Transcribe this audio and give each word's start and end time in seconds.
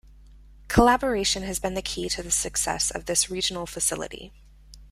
Collaboration 0.67 1.43
has 1.43 1.59
been 1.59 1.75
the 1.75 1.81
key 1.83 2.09
to 2.09 2.23
the 2.23 2.31
success 2.31 2.89
of 2.89 3.05
this 3.05 3.29
regional 3.29 3.67
facility. 3.67 4.33